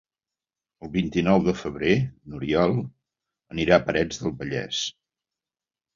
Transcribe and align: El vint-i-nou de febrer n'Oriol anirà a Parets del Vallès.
El 0.85 0.89
vint-i-nou 0.95 1.43
de 1.49 1.53
febrer 1.59 1.91
n'Oriol 2.31 2.75
anirà 3.55 3.79
a 3.81 3.87
Parets 3.91 4.23
del 4.25 4.35
Vallès. 4.41 4.85